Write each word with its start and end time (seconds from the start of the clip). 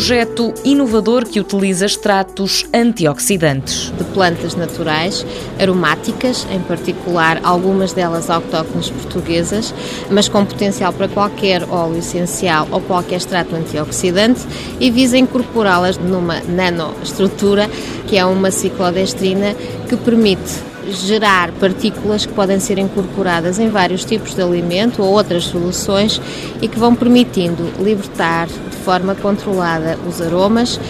projeto 0.00 0.54
inovador 0.64 1.26
que 1.26 1.38
utiliza 1.38 1.84
extratos 1.84 2.66
antioxidantes. 2.72 3.92
De 3.98 4.04
plantas 4.04 4.54
naturais, 4.54 5.26
aromáticas, 5.60 6.46
em 6.50 6.58
particular 6.58 7.38
algumas 7.42 7.92
delas 7.92 8.30
autóctones 8.30 8.88
portuguesas, 8.88 9.74
mas 10.10 10.26
com 10.26 10.42
potencial 10.42 10.90
para 10.94 11.06
qualquer 11.06 11.68
óleo 11.68 11.98
essencial 11.98 12.66
ou 12.70 12.80
qualquer 12.80 13.16
extrato 13.16 13.54
antioxidante 13.54 14.40
e 14.80 14.90
visa 14.90 15.18
incorporá-las 15.18 15.98
numa 15.98 16.40
nanoestrutura, 16.48 17.68
que 18.06 18.16
é 18.16 18.24
uma 18.24 18.50
ciclodestrina 18.50 19.54
que 19.86 19.98
permite 19.98 20.69
gerar 20.88 21.52
partículas 21.52 22.26
que 22.26 22.32
podem 22.32 22.58
ser 22.58 22.78
incorporadas 22.78 23.58
em 23.58 23.68
vários 23.68 24.04
tipos 24.04 24.34
de 24.34 24.42
alimento 24.42 25.02
ou 25.02 25.12
outras 25.12 25.44
soluções 25.44 26.20
e 26.60 26.68
que 26.68 26.78
vão 26.78 26.94
permitindo 26.94 27.70
libertar 27.78 28.46
de 28.46 28.76
forma 28.84 29.14
controlada 29.14 29.98
os 30.08 30.20
aromas, 30.20 30.80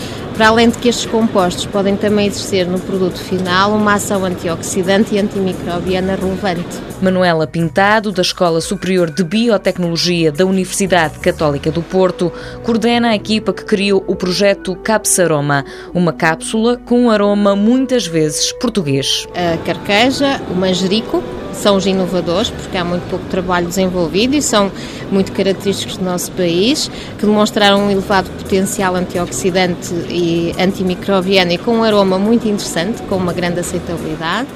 para 0.41 0.49
além 0.49 0.71
de 0.71 0.79
que 0.79 0.89
estes 0.89 1.05
compostos 1.05 1.67
podem 1.67 1.99
também 1.99 2.27
exercer 2.27 2.67
no 2.67 2.81
produto 2.81 3.19
final 3.19 3.75
uma 3.75 3.97
ação 3.97 4.25
antioxidante 4.25 5.15
e 5.15 5.19
antimicrobiana 5.19 6.15
relevante. 6.15 6.81
Manuela 7.03 7.47
Pintado, 7.47 8.11
da 8.11 8.23
Escola 8.23 8.63
Superior 8.63 9.11
de 9.11 9.23
Biotecnologia 9.23 10.33
da 10.33 10.47
Universidade 10.47 11.19
Católica 11.19 11.71
do 11.71 11.83
Porto, 11.83 12.33
coordena 12.63 13.11
a 13.11 13.15
equipa 13.15 13.53
que 13.53 13.67
criou 13.67 14.03
o 14.07 14.17
projeto 14.17 14.75
Capsaroma, 14.77 15.63
uma 15.93 16.11
cápsula 16.11 16.79
com 16.87 17.03
um 17.03 17.11
aroma 17.11 17.55
muitas 17.55 18.07
vezes 18.07 18.51
português. 18.53 19.27
A 19.35 19.59
carqueja, 19.59 20.41
o 20.51 20.55
manjerico, 20.55 21.23
são 21.53 21.77
os 21.77 21.87
inovadores, 21.87 22.51
porque 22.51 22.77
há 22.77 22.85
muito 22.85 23.09
pouco 23.09 23.25
trabalho 23.27 23.67
desenvolvido 23.67 24.35
e 24.35 24.43
são 24.43 24.71
muito 25.11 25.33
característicos 25.33 25.97
do 25.97 26.05
nosso 26.05 26.33
país, 26.33 26.91
que 27.19 27.27
demonstraram 27.27 27.87
um 27.87 27.91
elevado 27.91 28.31
potencial 28.31 28.95
antioxidante 28.97 29.93
e 30.09 30.55
antimicrobiano 30.59 31.53
e 31.53 31.59
com 31.59 31.79
um 31.79 31.85
aroma 31.85 32.19
muito 32.19 32.49
interessante, 32.49 33.03
com 33.03 33.17
uma 33.17 33.33
grande 33.33 33.61
aceitabilidade. 33.61 34.49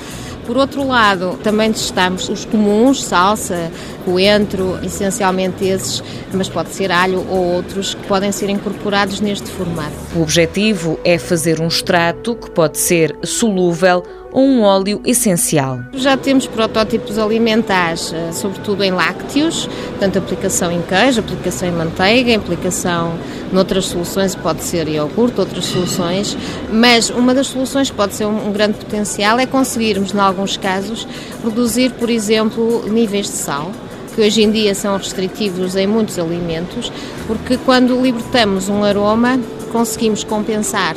Por 0.46 0.58
outro 0.58 0.86
lado, 0.86 1.38
também 1.42 1.72
testamos 1.72 2.28
os 2.28 2.44
comuns, 2.44 3.02
salsa, 3.02 3.70
coentro, 4.04 4.78
essencialmente 4.82 5.64
esses, 5.64 6.02
mas 6.34 6.50
pode 6.50 6.68
ser 6.68 6.92
alho 6.92 7.24
ou 7.30 7.54
outros 7.54 7.94
que 7.94 8.06
podem 8.06 8.30
ser 8.30 8.50
incorporados 8.50 9.20
neste 9.20 9.50
formato. 9.50 9.94
O 10.14 10.20
objetivo 10.20 10.98
é 11.02 11.16
fazer 11.18 11.60
um 11.60 11.66
extrato 11.66 12.34
que 12.34 12.50
pode 12.50 12.78
ser 12.78 13.16
solúvel 13.22 14.02
ou 14.34 14.42
um 14.44 14.62
óleo 14.62 15.00
essencial. 15.04 15.78
Já 15.92 16.16
temos 16.16 16.48
protótipos 16.48 17.18
alimentares, 17.18 18.12
eh, 18.12 18.32
sobretudo 18.32 18.82
em 18.82 18.90
lácteos, 18.90 19.68
tanto 20.00 20.18
aplicação 20.18 20.72
em 20.72 20.82
queijo, 20.82 21.20
aplicação 21.20 21.68
em 21.68 21.72
manteiga, 21.72 22.36
aplicação 22.36 23.16
noutras 23.52 23.86
soluções, 23.86 24.34
pode 24.34 24.64
ser 24.64 24.88
iogurte, 24.88 25.38
outras 25.38 25.66
soluções, 25.66 26.36
mas 26.72 27.10
uma 27.10 27.32
das 27.32 27.46
soluções 27.46 27.92
pode 27.92 28.14
ser 28.14 28.26
um 28.26 28.50
grande 28.52 28.74
potencial 28.74 29.38
é 29.38 29.46
conseguirmos, 29.46 30.12
em 30.12 30.18
alguns 30.18 30.56
casos, 30.56 31.06
reduzir, 31.44 31.92
por 31.92 32.10
exemplo, 32.10 32.84
níveis 32.88 33.26
de 33.26 33.36
sal 33.36 33.70
que 34.14 34.20
hoje 34.20 34.42
em 34.42 34.50
dia 34.50 34.74
são 34.76 34.96
restritivos 34.96 35.74
em 35.74 35.88
muitos 35.88 36.18
alimentos, 36.20 36.92
porque 37.26 37.56
quando 37.56 38.00
libertamos 38.00 38.68
um 38.68 38.84
aroma, 38.84 39.40
conseguimos 39.72 40.22
compensar 40.22 40.94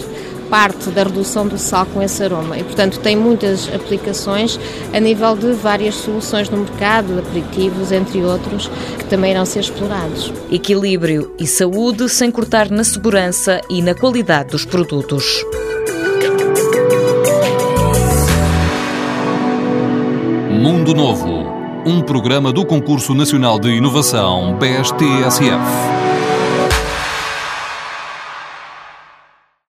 parte 0.49 0.89
da 0.89 1.03
redução 1.03 1.47
do 1.47 1.57
sal 1.57 1.85
com 1.87 2.01
esse 2.01 2.23
aroma 2.23 2.57
e, 2.57 2.63
portanto, 2.63 2.99
tem 2.99 3.15
muitas 3.15 3.67
aplicações 3.73 4.59
a 4.93 4.99
nível 4.99 5.35
de 5.35 5.51
várias 5.53 5.95
soluções 5.95 6.49
no 6.49 6.57
mercado, 6.57 7.19
aperitivos, 7.19 7.91
entre 7.91 8.23
outros, 8.23 8.69
que 8.97 9.05
também 9.05 9.31
irão 9.31 9.45
ser 9.45 9.59
explorados. 9.59 10.31
Equilíbrio 10.51 11.33
e 11.39 11.45
saúde 11.45 12.09
sem 12.09 12.31
cortar 12.31 12.69
na 12.69 12.83
segurança 12.83 13.61
e 13.69 13.81
na 13.81 13.93
qualidade 13.93 14.51
dos 14.51 14.65
produtos. 14.65 15.45
Mundo 20.49 20.93
Novo, 20.93 21.45
um 21.85 22.01
programa 22.01 22.51
do 22.51 22.65
Concurso 22.65 23.13
Nacional 23.13 23.59
de 23.59 23.69
Inovação 23.69 24.57
BSTSF. 24.57 26.06